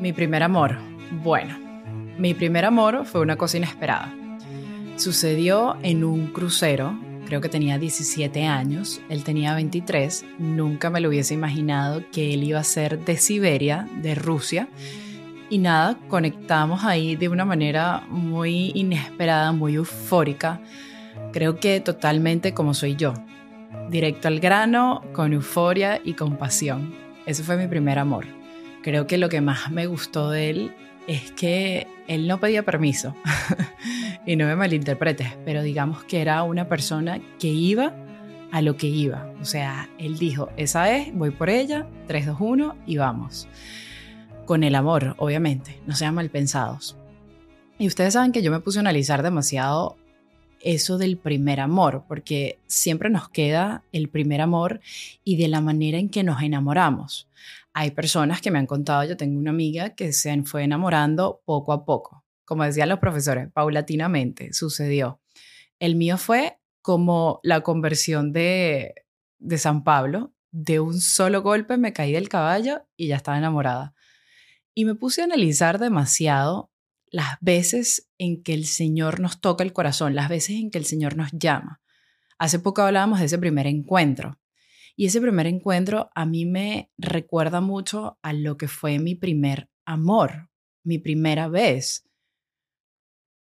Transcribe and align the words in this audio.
Mi 0.00 0.12
primer 0.12 0.42
amor. 0.42 0.76
Bueno, 1.22 1.58
mi 2.18 2.34
primer 2.34 2.66
amor 2.66 3.06
fue 3.06 3.22
una 3.22 3.36
cosa 3.36 3.56
inesperada. 3.56 4.14
Sucedió 4.96 5.76
en 5.82 6.04
un 6.04 6.26
crucero, 6.28 6.98
creo 7.24 7.40
que 7.40 7.48
tenía 7.48 7.78
17 7.78 8.44
años, 8.44 9.00
él 9.08 9.24
tenía 9.24 9.54
23, 9.54 10.24
nunca 10.38 10.90
me 10.90 11.00
lo 11.00 11.08
hubiese 11.08 11.32
imaginado 11.32 12.02
que 12.12 12.34
él 12.34 12.44
iba 12.44 12.60
a 12.60 12.64
ser 12.64 13.04
de 13.04 13.16
Siberia, 13.16 13.88
de 14.02 14.14
Rusia, 14.14 14.68
y 15.48 15.58
nada, 15.58 15.98
conectamos 16.08 16.84
ahí 16.84 17.16
de 17.16 17.28
una 17.28 17.44
manera 17.44 18.02
muy 18.08 18.72
inesperada, 18.74 19.52
muy 19.52 19.76
eufórica, 19.76 20.60
creo 21.32 21.56
que 21.56 21.80
totalmente 21.80 22.52
como 22.52 22.74
soy 22.74 22.96
yo, 22.96 23.14
directo 23.88 24.28
al 24.28 24.40
grano, 24.40 25.02
con 25.12 25.32
euforia 25.32 26.00
y 26.04 26.14
con 26.14 26.36
pasión. 26.36 26.94
Ese 27.26 27.42
fue 27.42 27.56
mi 27.56 27.66
primer 27.66 27.98
amor. 27.98 28.26
Creo 28.86 29.08
que 29.08 29.18
lo 29.18 29.28
que 29.28 29.40
más 29.40 29.72
me 29.72 29.88
gustó 29.88 30.30
de 30.30 30.48
él 30.48 30.72
es 31.08 31.32
que 31.32 31.88
él 32.06 32.28
no 32.28 32.38
pedía 32.38 32.62
permiso. 32.62 33.16
y 34.26 34.36
no 34.36 34.46
me 34.46 34.54
malinterpretes, 34.54 35.36
pero 35.44 35.64
digamos 35.64 36.04
que 36.04 36.20
era 36.20 36.44
una 36.44 36.68
persona 36.68 37.20
que 37.40 37.48
iba 37.48 37.92
a 38.52 38.62
lo 38.62 38.76
que 38.76 38.86
iba. 38.86 39.28
O 39.40 39.44
sea, 39.44 39.90
él 39.98 40.18
dijo, 40.18 40.50
esa 40.56 40.96
es, 40.96 41.12
voy 41.12 41.32
por 41.32 41.50
ella, 41.50 41.88
3, 42.06 42.26
2, 42.26 42.36
1 42.38 42.76
y 42.86 42.96
vamos. 42.96 43.48
Con 44.44 44.62
el 44.62 44.76
amor, 44.76 45.16
obviamente, 45.18 45.80
no 45.88 45.96
sean 45.96 46.14
mal 46.14 46.30
pensados. 46.30 46.96
Y 47.80 47.88
ustedes 47.88 48.12
saben 48.12 48.30
que 48.30 48.42
yo 48.42 48.52
me 48.52 48.60
puse 48.60 48.78
a 48.78 48.82
analizar 48.82 49.24
demasiado 49.24 49.96
eso 50.60 50.96
del 50.96 51.16
primer 51.16 51.58
amor, 51.58 52.04
porque 52.06 52.60
siempre 52.68 53.10
nos 53.10 53.28
queda 53.30 53.82
el 53.90 54.08
primer 54.08 54.40
amor 54.40 54.80
y 55.24 55.38
de 55.38 55.48
la 55.48 55.60
manera 55.60 55.98
en 55.98 56.08
que 56.08 56.22
nos 56.22 56.40
enamoramos. 56.40 57.26
Hay 57.78 57.90
personas 57.90 58.40
que 58.40 58.50
me 58.50 58.58
han 58.58 58.64
contado, 58.64 59.04
yo 59.04 59.18
tengo 59.18 59.38
una 59.38 59.50
amiga 59.50 59.94
que 59.94 60.14
se 60.14 60.42
fue 60.44 60.64
enamorando 60.64 61.42
poco 61.44 61.74
a 61.74 61.84
poco, 61.84 62.24
como 62.46 62.64
decían 62.64 62.88
los 62.88 63.00
profesores, 63.00 63.52
paulatinamente 63.52 64.54
sucedió. 64.54 65.20
El 65.78 65.94
mío 65.94 66.16
fue 66.16 66.58
como 66.80 67.38
la 67.42 67.60
conversión 67.60 68.32
de, 68.32 68.94
de 69.38 69.58
San 69.58 69.84
Pablo, 69.84 70.32
de 70.52 70.80
un 70.80 70.98
solo 70.98 71.42
golpe 71.42 71.76
me 71.76 71.92
caí 71.92 72.12
del 72.12 72.30
caballo 72.30 72.80
y 72.96 73.08
ya 73.08 73.16
estaba 73.16 73.36
enamorada. 73.36 73.94
Y 74.72 74.86
me 74.86 74.94
puse 74.94 75.20
a 75.20 75.24
analizar 75.24 75.78
demasiado 75.78 76.72
las 77.10 77.36
veces 77.42 78.08
en 78.16 78.42
que 78.42 78.54
el 78.54 78.64
Señor 78.64 79.20
nos 79.20 79.42
toca 79.42 79.62
el 79.62 79.74
corazón, 79.74 80.14
las 80.14 80.30
veces 80.30 80.56
en 80.56 80.70
que 80.70 80.78
el 80.78 80.86
Señor 80.86 81.18
nos 81.18 81.30
llama. 81.32 81.82
Hace 82.38 82.58
poco 82.58 82.80
hablábamos 82.80 83.18
de 83.18 83.26
ese 83.26 83.36
primer 83.36 83.66
encuentro. 83.66 84.38
Y 84.98 85.06
ese 85.06 85.20
primer 85.20 85.46
encuentro 85.46 86.10
a 86.14 86.24
mí 86.24 86.46
me 86.46 86.90
recuerda 86.96 87.60
mucho 87.60 88.18
a 88.22 88.32
lo 88.32 88.56
que 88.56 88.66
fue 88.66 88.98
mi 88.98 89.14
primer 89.14 89.68
amor, 89.84 90.48
mi 90.82 90.98
primera 90.98 91.48
vez. 91.48 92.08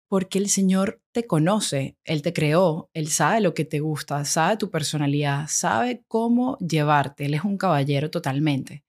Porque 0.07 0.39
el 0.39 0.49
Señor 0.49 1.01
te 1.11 1.27
conoce, 1.27 1.97
Él 2.05 2.21
te 2.21 2.31
creó, 2.31 2.89
Él 2.93 3.09
sabe 3.09 3.41
lo 3.41 3.53
que 3.53 3.65
te 3.65 3.81
gusta, 3.81 4.23
sabe 4.23 4.55
tu 4.55 4.71
personalidad, 4.71 5.47
sabe 5.49 6.05
cómo 6.07 6.57
llevarte, 6.59 7.25
Él 7.25 7.33
es 7.33 7.43
un 7.43 7.57
caballero 7.57 8.09
totalmente. 8.09 8.85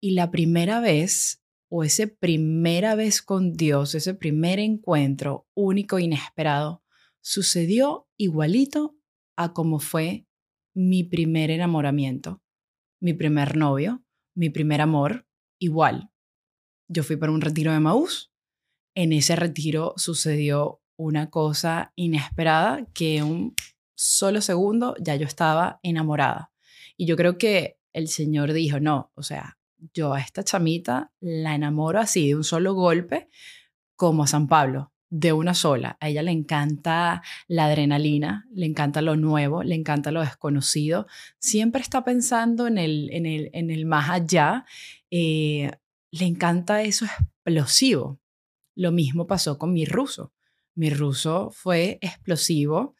Y 0.00 0.10
la 0.12 0.32
primera 0.32 0.80
vez 0.80 1.40
o 1.68 1.84
ese 1.84 2.08
primera 2.08 2.96
vez 2.96 3.22
con 3.22 3.52
Dios, 3.52 3.94
ese 3.94 4.14
primer 4.14 4.58
encuentro 4.58 5.46
único, 5.54 6.00
inesperado, 6.00 6.82
sucedió 7.20 8.08
igualito 8.16 8.96
a 9.36 9.52
como 9.52 9.78
fue 9.78 10.25
mi 10.76 11.04
primer 11.04 11.50
enamoramiento, 11.50 12.42
mi 13.00 13.14
primer 13.14 13.56
novio, 13.56 14.04
mi 14.34 14.50
primer 14.50 14.82
amor, 14.82 15.26
igual. 15.58 16.10
Yo 16.86 17.02
fui 17.02 17.16
para 17.16 17.32
un 17.32 17.40
retiro 17.40 17.72
de 17.72 17.80
Maús. 17.80 18.30
En 18.94 19.14
ese 19.14 19.36
retiro 19.36 19.94
sucedió 19.96 20.82
una 20.98 21.30
cosa 21.30 21.92
inesperada 21.96 22.86
que 22.92 23.22
un 23.22 23.54
solo 23.94 24.42
segundo 24.42 24.94
ya 25.00 25.16
yo 25.16 25.26
estaba 25.26 25.80
enamorada. 25.82 26.52
Y 26.98 27.06
yo 27.06 27.16
creo 27.16 27.38
que 27.38 27.78
el 27.94 28.08
Señor 28.08 28.52
dijo, 28.52 28.78
no, 28.78 29.10
o 29.14 29.22
sea, 29.22 29.58
yo 29.94 30.12
a 30.12 30.20
esta 30.20 30.44
chamita 30.44 31.10
la 31.20 31.54
enamoro 31.54 32.00
así 32.00 32.28
de 32.28 32.36
un 32.36 32.44
solo 32.44 32.74
golpe, 32.74 33.30
como 33.96 34.24
a 34.24 34.26
San 34.26 34.46
Pablo, 34.46 34.92
de 35.10 35.32
una 35.32 35.54
sola. 35.54 35.96
A 36.00 36.08
ella 36.08 36.22
le 36.22 36.32
encanta 36.32 37.22
la 37.48 37.66
adrenalina, 37.66 38.46
le 38.52 38.66
encanta 38.66 39.02
lo 39.02 39.16
nuevo, 39.16 39.62
le 39.62 39.74
encanta 39.74 40.10
lo 40.10 40.20
desconocido. 40.20 41.06
Siempre 41.38 41.80
está 41.80 42.04
pensando 42.04 42.66
en 42.66 42.78
el, 42.78 43.10
en 43.12 43.26
el, 43.26 43.50
en 43.52 43.70
el 43.70 43.86
más 43.86 44.10
allá. 44.10 44.64
Eh, 45.10 45.70
le 46.10 46.26
encanta 46.26 46.82
eso 46.82 47.04
explosivo. 47.04 48.20
Lo 48.74 48.92
mismo 48.92 49.26
pasó 49.26 49.58
con 49.58 49.72
mi 49.72 49.84
ruso. 49.84 50.32
Mi 50.74 50.90
ruso 50.90 51.50
fue 51.52 51.98
explosivo, 52.02 52.94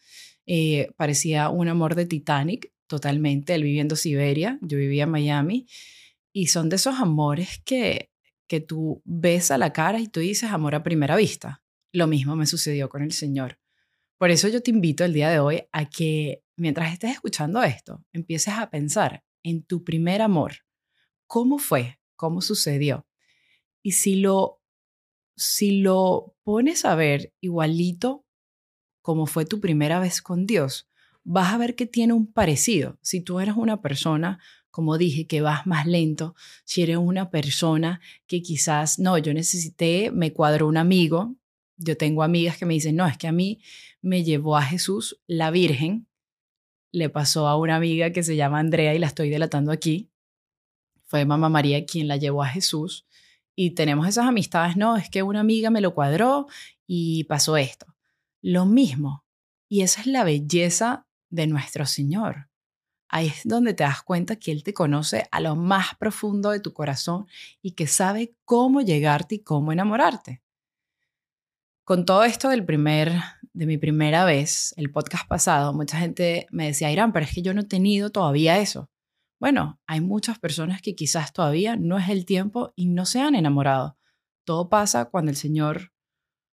eh, 0.47 0.88
parecía 0.97 1.50
un 1.50 1.69
amor 1.69 1.94
de 1.94 2.06
Titanic 2.06 2.73
totalmente, 2.87 3.55
él 3.55 3.65
viviendo 3.65 3.97
Siberia, 3.97 4.59
yo 4.62 4.78
vivía 4.78 5.05
en 5.05 5.11
Miami 5.11 5.67
y 6.33 6.47
son 6.47 6.71
de 6.71 6.77
esos 6.77 6.94
amores 7.00 7.61
que, 7.65 8.11
que 8.47 8.61
tú 8.61 9.03
ves 9.05 9.50
a 9.50 9.59
la 9.59 9.75
cara 9.75 10.00
y 10.00 10.09
tú 10.09 10.21
dices 10.21 10.50
amor 10.50 10.75
a 10.75 10.83
primera 10.83 11.17
vista. 11.17 11.62
Lo 11.92 12.06
mismo 12.06 12.36
me 12.36 12.47
sucedió 12.47 12.88
con 12.88 13.02
el 13.02 13.12
Señor. 13.12 13.58
Por 14.19 14.30
eso 14.30 14.48
yo 14.48 14.62
te 14.62 14.70
invito 14.70 15.04
el 15.04 15.12
día 15.12 15.30
de 15.30 15.38
hoy 15.38 15.62
a 15.72 15.88
que 15.88 16.42
mientras 16.56 16.92
estés 16.92 17.12
escuchando 17.12 17.62
esto, 17.62 18.04
empieces 18.12 18.54
a 18.54 18.70
pensar 18.70 19.24
en 19.42 19.62
tu 19.62 19.84
primer 19.84 20.22
amor. 20.22 20.52
¿Cómo 21.26 21.58
fue? 21.58 21.98
¿Cómo 22.16 22.41
sucedió? 22.41 23.06
Y 23.82 23.92
si 23.92 24.16
lo, 24.16 24.62
si 25.36 25.80
lo 25.80 26.34
pones 26.42 26.84
a 26.84 26.94
ver 26.94 27.32
igualito 27.41 28.25
como 29.02 29.26
fue 29.26 29.44
tu 29.44 29.60
primera 29.60 30.00
vez 30.00 30.20
con 30.20 30.46
Dios, 30.46 30.88
vas 31.22 31.52
a 31.52 31.58
ver 31.58 31.76
que 31.76 31.86
tiene 31.86 32.12
un 32.12 32.32
parecido. 32.32 32.98
Si 33.02 33.20
tú 33.20 33.38
eres 33.38 33.54
una 33.56 33.80
persona 33.80 34.41
como 34.76 34.98
dije, 34.98 35.26
que 35.26 35.41
vas 35.41 35.66
más 35.66 35.86
lento, 35.86 36.34
si 36.66 36.82
eres 36.82 36.98
una 36.98 37.30
persona 37.30 38.02
que 38.26 38.42
quizás, 38.42 38.98
no, 38.98 39.16
yo 39.16 39.32
necesité, 39.32 40.10
me 40.10 40.34
cuadró 40.34 40.69
un 40.69 40.76
amigo, 40.76 41.34
yo 41.76 41.97
tengo 41.97 42.22
amigas 42.22 42.56
que 42.56 42.66
me 42.66 42.75
dicen, 42.75 42.97
no, 42.97 43.06
es 43.06 43.19
que 43.19 43.28
a 43.28 43.32
mí 43.32 43.60
me 44.03 44.25
llevó 44.25 44.56
a 44.56 44.62
Jesús 44.62 45.20
la 45.26 45.50
Virgen, 45.50 46.06
le 46.92 47.09
pasó 47.09 47.47
a 47.48 47.56
una 47.56 47.76
amiga 47.76 48.12
que 48.12 48.22
se 48.22 48.37
llama 48.37 48.59
Andrea 48.59 48.94
y 48.94 48.98
la 48.98 49.06
estoy 49.06 49.31
delatando 49.31 49.72
aquí, 49.72 50.10
fue 51.04 51.25
Mamá 51.25 51.48
María 51.48 51.84
quien 51.87 52.09
la 52.09 52.16
llevó 52.16 52.42
a 52.42 52.48
Jesús 52.48 53.06
y 53.54 53.70
tenemos 53.70 54.09
esas 54.09 54.26
amistades, 54.26 54.76
no, 54.76 54.97
es 54.97 55.09
que 55.09 55.22
una 55.22 55.41
amiga 55.41 55.70
me 55.70 55.81
lo 55.81 55.94
cuadró 55.94 56.47
y 56.87 57.25
pasó 57.25 57.56
esto. 57.56 57.87
Lo 58.43 58.66
mismo, 58.66 59.25
y 59.69 59.82
esa 59.82 60.00
es 60.00 60.06
la 60.06 60.25
belleza 60.25 61.06
de 61.31 61.47
nuestro 61.47 61.87
Señor 61.87 62.48
ahí 63.08 63.28
es 63.28 63.43
donde 63.44 63.75
te 63.75 63.84
das 63.84 64.03
cuenta 64.03 64.37
que 64.37 64.53
Él 64.53 64.62
te 64.62 64.75
conoce 64.75 65.28
a 65.31 65.41
lo 65.41 65.56
más 65.56 65.94
profundo 65.97 66.50
de 66.50 66.60
tu 66.60 66.72
corazón 66.72 67.26
y 67.62 67.72
que 67.72 67.87
sabe 67.87 68.34
cómo 68.44 68.81
llegarte 68.81 69.37
y 69.37 69.38
cómo 69.41 69.72
enamorarte. 69.72 70.43
Con 71.86 72.04
todo 72.04 72.24
esto 72.24 72.48
del 72.48 72.64
primer, 72.64 73.12
de 73.52 73.64
mi 73.64 73.78
primera 73.78 74.24
vez, 74.24 74.74
el 74.76 74.91
podcast 74.91 75.28
pasado, 75.28 75.72
mucha 75.72 75.97
gente 75.98 76.48
me 76.50 76.66
decía, 76.66 76.91
Irán, 76.91 77.12
pero 77.12 77.24
es 77.24 77.32
que 77.32 77.42
yo 77.42 77.54
no 77.54 77.60
he 77.60 77.64
tenido 77.64 78.10
todavía 78.10 78.58
eso. 78.58 78.91
Bueno, 79.38 79.80
hay 79.86 80.00
muchas 80.00 80.41
personas 80.41 80.82
que 80.82 80.96
quizás 80.96 81.32
todavía 81.32 81.76
no 81.76 81.96
es 81.96 82.08
el 82.08 82.26
tiempo 82.26 82.72
y 82.75 82.86
no 82.86 83.06
se 83.06 83.20
han 83.20 83.36
enamorado. 83.36 83.96
Todo 84.44 84.69
pasa 84.69 85.04
cuando 85.04 85.30
el 85.30 85.36
Señor 85.36 85.92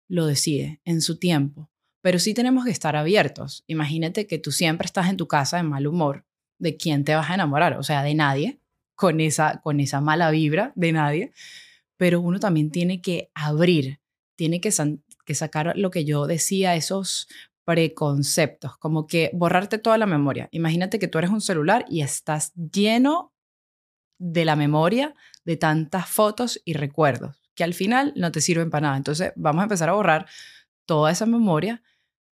lo 0.08 0.26
decide, 0.26 0.80
en 0.84 1.00
su 1.00 1.16
tiempo. 1.16 1.70
Pero 2.02 2.19
sí 2.19 2.34
tenemos 2.34 2.64
que 2.64 2.72
estar 2.72 2.96
abiertos. 2.96 3.62
Imagínate 3.69 4.26
que 4.26 4.40
tú 4.40 4.50
siempre 4.50 4.86
estás 4.86 5.10
en 5.10 5.16
tu 5.16 5.28
casa 5.28 5.58
de 5.58 5.62
mal 5.62 5.86
humor 5.86 6.26
de 6.58 6.76
quién 6.76 7.04
te 7.04 7.14
vas 7.14 7.30
a 7.30 7.34
enamorar, 7.34 7.78
o 7.78 7.84
sea, 7.84 8.02
de 8.02 8.16
nadie, 8.16 8.58
con 8.96 9.20
esa, 9.20 9.60
con 9.62 9.78
esa 9.78 10.00
mala 10.00 10.32
vibra, 10.32 10.72
de 10.74 10.90
nadie, 10.90 11.32
pero 11.96 12.20
uno 12.20 12.40
también 12.40 12.72
tiene 12.72 13.00
que 13.00 13.31
abrir, 13.32 14.00
tiene 14.34 14.60
que, 14.60 14.72
sacar 15.35 15.77
lo 15.77 15.91
que 15.91 16.05
yo 16.05 16.27
decía, 16.27 16.75
esos 16.75 17.29
preconceptos, 17.65 18.77
como 18.79 19.06
que 19.06 19.31
borrarte 19.32 19.79
toda 19.79 19.99
la 19.99 20.06
memoria. 20.06 20.49
Imagínate 20.53 20.99
que 20.99 21.09
tú 21.09 21.19
eres 21.19 21.31
un 21.31 21.41
celular 21.41 21.85
y 21.88 22.03
estás 22.03 22.53
lleno 22.55 23.32
de 24.19 24.44
la 24.44 24.56
memoria 24.56 25.15
de 25.44 25.56
tantas 25.56 26.09
fotos 26.09 26.61
y 26.65 26.75
recuerdos 26.75 27.37
que 27.55 27.65
al 27.65 27.75
final 27.75 28.12
no 28.17 28.32
te 28.32 28.41
sirven 28.41 28.71
para 28.71 28.88
nada. 28.88 28.97
Entonces 28.97 29.32
vamos 29.37 29.61
a 29.61 29.65
empezar 29.65 29.88
a 29.88 29.94
borrar 29.94 30.27
toda 30.87 31.11
esa 31.11 31.27
memoria 31.27 31.82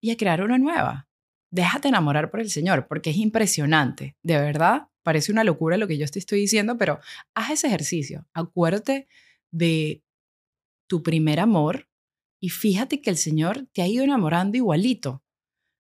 y 0.01 0.11
a 0.11 0.17
crear 0.17 0.43
una 0.43 0.59
nueva 0.59 1.09
déjate 1.51 1.89
enamorar 1.89 2.31
por 2.31 2.41
el 2.41 2.51
Señor, 2.51 2.87
porque 2.87 3.11
es 3.11 3.17
impresionante, 3.17 4.17
de 4.23 4.39
verdad, 4.39 4.89
parece 5.03 5.33
una 5.33 5.45
locura 5.45 5.77
lo 5.77 5.87
que 5.87 5.99
yo 5.99 6.07
te 6.07 6.19
estoy 6.19 6.41
diciendo, 6.41 6.77
pero 6.77 7.01
haz 7.35 7.51
ese 7.51 7.69
ejercicio, 7.69 8.27
acuérdate 8.33 9.09
de 9.51 10.03
tu 10.87 11.03
primer 11.03 11.41
amor 11.41 11.89
y 12.41 12.51
fíjate 12.51 13.01
que 13.01 13.11
el 13.11 13.17
Señor 13.17 13.67
te 13.73 13.83
ha 13.83 13.89
ido 13.89 14.05
enamorando 14.05 14.57
igualito. 14.57 15.23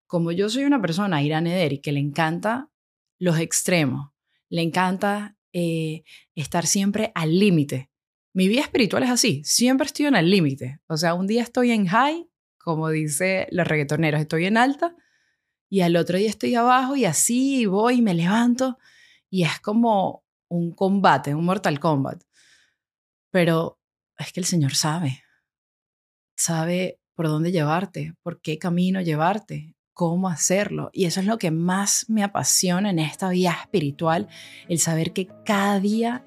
Como 0.06 0.32
yo 0.32 0.48
soy 0.48 0.64
una 0.64 0.80
persona, 0.80 1.22
Irán 1.22 1.46
Ederi, 1.46 1.80
que 1.80 1.92
le 1.92 2.00
encanta 2.00 2.70
los 3.18 3.38
extremos, 3.38 4.10
le 4.48 4.62
encanta 4.62 5.36
eh, 5.52 6.04
estar 6.34 6.66
siempre 6.66 7.12
al 7.14 7.38
límite. 7.38 7.90
Mi 8.32 8.48
vida 8.48 8.62
espiritual 8.62 9.02
es 9.02 9.10
así, 9.10 9.42
siempre 9.44 9.86
estoy 9.86 10.06
en 10.06 10.16
el 10.16 10.30
límite. 10.30 10.80
O 10.86 10.96
sea, 10.96 11.14
un 11.14 11.26
día 11.26 11.42
estoy 11.42 11.72
en 11.72 11.86
high, 11.86 12.28
como 12.58 12.88
dice 12.88 13.48
los 13.50 13.66
reggaetoneros, 13.66 14.20
estoy 14.20 14.46
en 14.46 14.56
alta, 14.56 14.94
y 15.70 15.82
al 15.82 15.96
otro 15.96 16.18
día 16.18 16.28
estoy 16.28 16.54
abajo 16.54 16.96
y 16.96 17.04
así 17.04 17.66
voy 17.66 17.96
y 17.96 18.02
me 18.02 18.14
levanto, 18.14 18.78
y 19.30 19.42
es 19.44 19.60
como 19.60 20.24
un 20.48 20.72
combate, 20.72 21.34
un 21.34 21.44
Mortal 21.44 21.78
Kombat. 21.78 22.22
Pero 23.30 23.78
es 24.16 24.32
que 24.32 24.40
el 24.40 24.46
Señor 24.46 24.74
sabe, 24.74 25.22
sabe 26.38 26.98
por 27.14 27.26
dónde 27.26 27.52
llevarte, 27.52 28.14
por 28.22 28.40
qué 28.40 28.58
camino 28.58 29.00
llevarte, 29.00 29.74
cómo 29.92 30.28
hacerlo. 30.28 30.90
Y 30.92 31.06
eso 31.06 31.20
es 31.20 31.26
lo 31.26 31.36
que 31.38 31.50
más 31.50 32.06
me 32.08 32.22
apasiona 32.22 32.90
en 32.90 33.00
esta 33.00 33.30
vida 33.30 33.56
espiritual, 33.60 34.28
el 34.68 34.78
saber 34.78 35.12
que 35.12 35.28
cada 35.44 35.80
día 35.80 36.24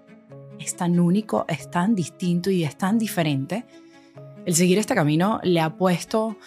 es 0.60 0.76
tan 0.76 1.00
único, 1.00 1.46
es 1.48 1.72
tan 1.72 1.96
distinto 1.96 2.52
y 2.52 2.66
es 2.66 2.78
tan 2.78 3.00
diferente. 3.00 3.66
El 4.46 4.54
seguir 4.54 4.78
este 4.78 4.94
camino 4.94 5.40
le 5.44 5.62
ha 5.62 5.78
puesto 5.78 6.38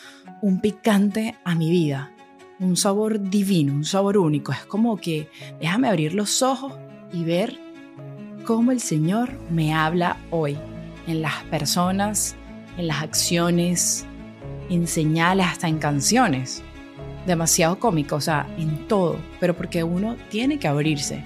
un 0.42 0.60
picante 0.60 1.36
a 1.44 1.54
mi 1.54 1.70
vida, 1.70 2.12
un 2.60 2.76
sabor 2.76 3.30
divino, 3.30 3.72
un 3.72 3.84
sabor 3.84 4.18
único. 4.18 4.52
Es 4.52 4.66
como 4.66 4.98
que 4.98 5.30
déjame 5.58 5.88
abrir 5.88 6.12
los 6.12 6.42
ojos 6.42 6.74
y 7.12 7.24
ver 7.24 7.58
cómo 8.44 8.72
el 8.72 8.80
Señor 8.80 9.32
me 9.50 9.72
habla 9.72 10.18
hoy 10.30 10.58
en 11.06 11.22
las 11.22 11.42
personas, 11.44 12.36
en 12.76 12.86
las 12.86 13.02
acciones, 13.02 14.06
en 14.70 14.86
señales, 14.86 15.46
hasta 15.46 15.68
en 15.68 15.78
canciones. 15.78 16.62
Demasiado 17.26 17.78
cómico, 17.78 18.16
o 18.16 18.20
sea, 18.20 18.46
en 18.58 18.86
todo, 18.86 19.16
pero 19.40 19.56
porque 19.56 19.82
uno 19.82 20.16
tiene 20.28 20.58
que 20.58 20.68
abrirse, 20.68 21.24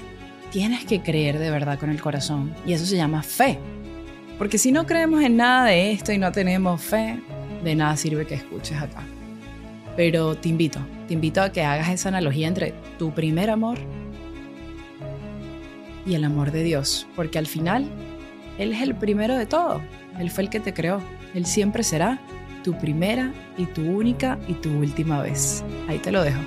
tienes 0.53 0.85
que 0.85 1.01
creer 1.01 1.39
de 1.39 1.51
verdad 1.51 1.79
con 1.79 1.91
el 1.91 2.01
corazón 2.01 2.55
y 2.65 2.73
eso 2.73 2.87
se 2.87 2.97
llama 2.97 3.23
fe. 3.23 3.59
Porque 4.39 4.59
si 4.59 4.71
no 4.71 4.87
creemos 4.87 5.23
en 5.23 5.37
nada 5.37 5.65
de 5.65 5.91
esto 5.91 6.13
y 6.13 6.19
no 6.19 6.31
tenemos 6.31 6.81
fe, 6.81 7.19
de 7.65 7.75
nada 7.75 7.97
sirve 7.97 8.27
que 8.27 8.35
escuches 8.35 8.81
acá. 8.81 9.03
Pero 9.97 10.37
te 10.37 10.49
invito, 10.49 10.79
te 11.09 11.15
invito 11.15 11.43
a 11.43 11.51
que 11.51 11.65
hagas 11.65 11.89
esa 11.89 12.11
analogía 12.11 12.47
entre 12.47 12.73
tu 12.99 13.13
primer 13.13 13.51
amor 13.51 13.79
y 16.07 16.15
el 16.15 16.25
amor 16.25 16.53
de 16.53 16.63
Dios, 16.63 17.09
porque 17.17 17.39
al 17.39 17.47
final 17.47 17.87
Él 18.59 18.73
es 18.73 18.81
el 18.81 18.95
primero 18.95 19.37
de 19.37 19.47
todo, 19.47 19.83
Él 20.19 20.31
fue 20.31 20.45
el 20.45 20.51
que 20.51 20.61
te 20.61 20.75
creó, 20.75 21.01
Él 21.35 21.47
siempre 21.47 21.83
será 21.83 22.19
tu 22.65 22.77
primera 22.79 23.33
y 23.57 23.67
tu 23.67 23.83
única 23.83 24.39
y 24.49 24.55
tu 24.55 24.71
última 24.71 25.23
vez. 25.23 25.65
Ahí 25.89 25.99
te 25.99 26.13
lo 26.13 26.23
dejo. 26.23 26.41